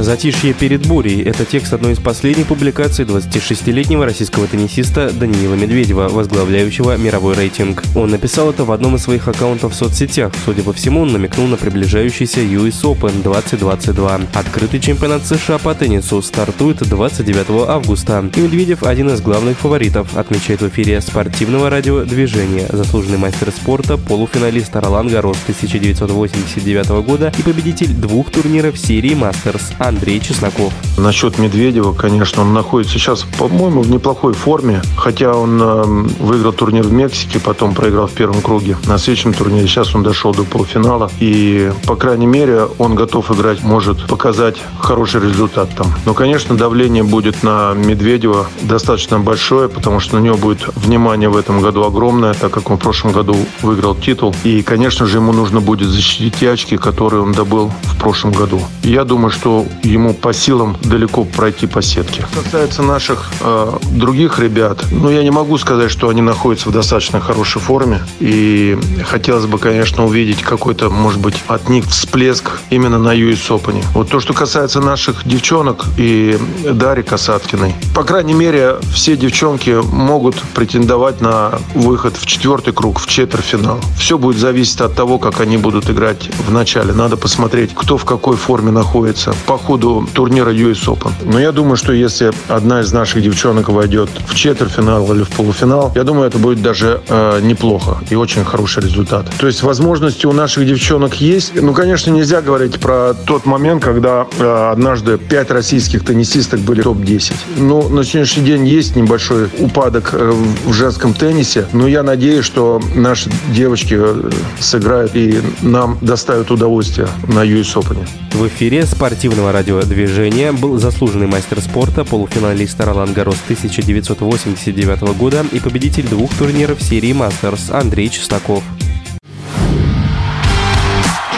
Затишье 0.00 0.52
перед 0.52 0.86
бурей– 0.86 1.22
это 1.24 1.44
текст 1.44 1.72
одной 1.72 1.94
из 1.94 1.98
последних 1.98 2.46
публикаций 2.46 3.04
26-летнего 3.04 4.04
российского 4.04 4.46
теннисиста 4.46 5.10
Даниила 5.10 5.54
Медведева, 5.54 6.08
возглавляющего 6.08 6.96
мировой 6.96 7.34
рейтинг. 7.34 7.82
Он 7.96 8.08
написал 8.08 8.50
это 8.50 8.64
в 8.64 8.70
одном 8.70 8.94
из 8.94 9.02
своих 9.02 9.26
аккаунтов 9.26 9.72
в 9.72 9.74
соцсетях. 9.74 10.32
Судя 10.44 10.62
по 10.62 10.72
всему, 10.72 11.00
он 11.00 11.12
намекнул 11.12 11.48
на 11.48 11.56
приближающийся 11.56 12.40
US 12.40 12.82
Open 12.82 13.22
2022. 13.24 14.20
Открытый 14.34 14.78
чемпионат 14.78 15.26
США 15.26 15.58
по 15.58 15.74
теннису 15.74 16.22
стартует 16.22 16.78
29 16.78 17.68
августа. 17.68 18.24
И 18.36 18.40
Медведев– 18.40 18.82
один 18.84 19.10
из 19.10 19.20
главных 19.20 19.58
фаворитов, 19.58 20.16
отмечает 20.16 20.62
в 20.62 20.68
эфире 20.68 21.00
спортивного 21.00 21.70
радиодвижения 21.70 22.68
заслуженный 22.70 23.18
мастер 23.18 23.50
спорта, 23.50 23.96
полуфиналист 23.96 24.76
Ролан 24.76 25.08
Гарос 25.08 25.38
1989 25.42 26.88
года 27.04 27.32
и 27.36 27.42
победитель 27.42 27.92
двух 27.92 28.30
турниров 28.30 28.78
серии 28.78 29.14
Мастерс– 29.14 29.72
Андрей 29.88 30.20
Чесноков. 30.20 30.72
Насчет 30.98 31.38
Медведева, 31.38 31.92
конечно, 31.92 32.42
он 32.42 32.52
находится 32.52 32.94
сейчас, 32.98 33.24
по-моему, 33.38 33.82
в 33.82 33.90
неплохой 33.90 34.34
форме. 34.34 34.82
Хотя 34.96 35.32
он 35.34 35.60
э, 35.60 35.82
выиграл 36.20 36.52
турнир 36.52 36.84
в 36.84 36.92
Мексике, 36.92 37.40
потом 37.40 37.74
проиграл 37.74 38.06
в 38.06 38.12
первом 38.12 38.42
круге. 38.42 38.76
На 38.86 38.98
следующем 38.98 39.32
турнире 39.32 39.66
сейчас 39.66 39.94
он 39.94 40.02
дошел 40.02 40.34
до 40.34 40.44
полуфинала. 40.44 41.10
И, 41.20 41.72
по 41.86 41.96
крайней 41.96 42.26
мере, 42.26 42.66
он 42.78 42.94
готов 42.94 43.30
играть, 43.30 43.62
может 43.62 44.06
показать 44.06 44.56
хороший 44.78 45.20
результат 45.20 45.70
там. 45.76 45.86
Но, 46.04 46.14
конечно, 46.14 46.56
давление 46.56 47.02
будет 47.02 47.42
на 47.42 47.72
Медведева 47.74 48.46
достаточно 48.62 49.18
большое, 49.18 49.68
потому 49.68 50.00
что 50.00 50.18
на 50.18 50.20
него 50.20 50.36
будет 50.36 50.68
внимание 50.76 51.28
в 51.28 51.36
этом 51.36 51.60
году 51.60 51.84
огромное, 51.84 52.34
так 52.34 52.50
как 52.50 52.70
он 52.70 52.76
в 52.76 52.80
прошлом 52.80 53.12
году 53.12 53.36
выиграл 53.62 53.94
титул. 53.94 54.34
И, 54.44 54.62
конечно 54.62 55.06
же, 55.06 55.18
ему 55.18 55.32
нужно 55.32 55.60
будет 55.60 55.88
защитить 55.88 56.34
те 56.36 56.50
очки, 56.50 56.76
которые 56.76 57.22
он 57.22 57.32
добыл 57.32 57.72
в 57.84 57.98
прошлом 57.98 58.32
году. 58.32 58.60
Я 58.82 59.04
думаю, 59.04 59.30
что 59.30 59.64
ему 59.82 60.14
по 60.14 60.32
силам 60.32 60.76
далеко 60.82 61.24
пройти 61.24 61.66
по 61.66 61.82
сетке. 61.82 62.24
Что 62.32 62.42
касается 62.42 62.82
наших 62.82 63.30
э, 63.40 63.78
других 63.92 64.38
ребят, 64.38 64.84
ну, 64.90 65.10
я 65.10 65.22
не 65.22 65.30
могу 65.30 65.58
сказать, 65.58 65.90
что 65.90 66.08
они 66.08 66.22
находятся 66.22 66.68
в 66.68 66.72
достаточно 66.72 67.20
хорошей 67.20 67.60
форме. 67.60 68.00
И 68.20 68.78
хотелось 69.04 69.46
бы, 69.46 69.58
конечно, 69.58 70.04
увидеть 70.04 70.42
какой-то, 70.42 70.90
может 70.90 71.20
быть, 71.20 71.36
от 71.46 71.68
них 71.68 71.86
всплеск 71.86 72.50
именно 72.70 72.98
на 72.98 73.14
US 73.14 73.48
Open. 73.48 73.82
Вот 73.94 74.10
то, 74.10 74.20
что 74.20 74.32
касается 74.32 74.80
наших 74.80 75.26
девчонок 75.26 75.84
и 75.96 76.38
Дарьи 76.64 77.04
Касаткиной. 77.04 77.74
По 77.94 78.04
крайней 78.04 78.34
мере, 78.34 78.76
все 78.92 79.16
девчонки 79.16 79.78
могут 79.92 80.36
претендовать 80.54 81.20
на 81.20 81.58
выход 81.74 82.16
в 82.16 82.26
четвертый 82.26 82.72
круг, 82.72 83.00
в 83.00 83.06
четвертьфинал. 83.06 83.80
Все 83.98 84.18
будет 84.18 84.38
зависеть 84.38 84.80
от 84.80 84.94
того, 84.94 85.18
как 85.18 85.40
они 85.40 85.56
будут 85.56 85.90
играть 85.90 86.30
в 86.46 86.52
начале. 86.52 86.92
Надо 86.92 87.16
посмотреть, 87.16 87.70
кто 87.74 87.96
в 87.96 88.04
какой 88.04 88.36
форме 88.36 88.70
находится. 88.70 89.34
По 89.46 89.58
ходу 89.68 90.08
турнира 90.14 90.50
US 90.50 90.86
Open. 90.86 91.12
Но 91.24 91.38
я 91.38 91.52
думаю, 91.52 91.76
что 91.76 91.92
если 91.92 92.32
одна 92.48 92.80
из 92.80 92.90
наших 92.90 93.22
девчонок 93.22 93.68
войдет 93.68 94.08
в 94.26 94.34
четвертьфинал 94.34 95.12
или 95.12 95.24
в 95.24 95.28
полуфинал, 95.28 95.92
я 95.94 96.04
думаю, 96.04 96.26
это 96.26 96.38
будет 96.38 96.62
даже 96.62 97.02
э, 97.06 97.40
неплохо 97.42 97.98
и 98.08 98.14
очень 98.14 98.44
хороший 98.44 98.82
результат. 98.82 99.26
То 99.38 99.46
есть 99.46 99.62
возможности 99.62 100.24
у 100.24 100.32
наших 100.32 100.66
девчонок 100.66 101.20
есть. 101.20 101.52
Ну, 101.54 101.74
конечно, 101.74 102.10
нельзя 102.10 102.40
говорить 102.40 102.80
про 102.80 103.12
тот 103.26 103.44
момент, 103.44 103.84
когда 103.84 104.26
э, 104.38 104.70
однажды 104.72 105.18
пять 105.18 105.50
российских 105.50 106.02
теннисисток 106.02 106.60
были 106.60 106.80
топ-10. 106.80 107.34
Но 107.58 107.88
на 107.90 108.04
сегодняшний 108.04 108.44
день 108.44 108.66
есть 108.66 108.96
небольшой 108.96 109.50
упадок 109.58 110.10
э, 110.14 110.32
в 110.64 110.72
женском 110.72 111.12
теннисе, 111.12 111.66
но 111.74 111.86
я 111.86 112.02
надеюсь, 112.02 112.46
что 112.46 112.80
наши 112.94 113.30
девочки 113.54 113.96
э, 113.98 114.30
сыграют 114.60 115.14
и 115.14 115.42
нам 115.60 115.98
доставят 116.00 116.50
удовольствие 116.50 117.08
на 117.28 117.44
US 117.44 117.74
Open. 117.74 117.98
В 118.32 118.46
эфире 118.46 118.86
спортивного 118.86 119.52
радиодвижения 119.52 120.52
был 120.52 120.78
заслуженный 120.78 121.26
мастер 121.26 121.60
спорта, 121.60 122.04
полуфиналист 122.04 122.80
Ролан 122.80 123.12
Гарос 123.12 123.38
1989 123.44 125.00
года 125.16 125.44
и 125.50 125.58
победитель 125.58 126.06
двух 126.06 126.32
турниров 126.34 126.80
серии 126.80 127.12
Мастерс 127.12 127.70
Андрей 127.70 128.08
Чесноков. 128.08 128.62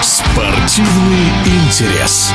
Спортивный 0.03 1.29
интерес. 1.47 2.33